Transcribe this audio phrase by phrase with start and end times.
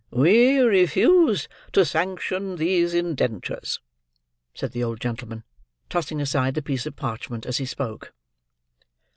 [0.09, 3.79] "We refuse to sanction these indentures,"
[4.55, 5.43] said the old gentleman:
[5.91, 8.11] tossing aside the piece of parchment as he spoke.